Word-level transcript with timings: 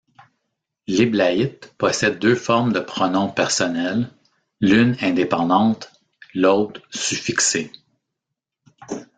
L’éblaïte 0.87 1.75
possède 1.77 2.17
deux 2.17 2.33
formes 2.33 2.73
de 2.73 2.79
pronoms 2.79 3.29
personnels, 3.29 4.09
l’une 4.59 4.97
indépendante, 4.99 5.91
l’autre 6.33 6.81
suffixée. 6.89 7.71